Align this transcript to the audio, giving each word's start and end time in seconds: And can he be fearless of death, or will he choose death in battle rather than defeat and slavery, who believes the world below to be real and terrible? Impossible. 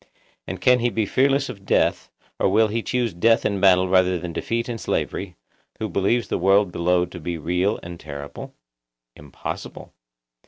And 0.47 0.59
can 0.59 0.79
he 0.79 0.89
be 0.89 1.05
fearless 1.05 1.47
of 1.47 1.63
death, 1.63 2.09
or 2.39 2.49
will 2.49 2.69
he 2.69 2.81
choose 2.81 3.13
death 3.13 3.45
in 3.45 3.59
battle 3.61 3.87
rather 3.87 4.17
than 4.17 4.33
defeat 4.33 4.67
and 4.67 4.81
slavery, 4.81 5.35
who 5.77 5.87
believes 5.87 6.27
the 6.27 6.39
world 6.39 6.71
below 6.71 7.05
to 7.05 7.19
be 7.19 7.37
real 7.37 7.79
and 7.83 7.99
terrible? 7.99 8.55
Impossible. 9.15 9.93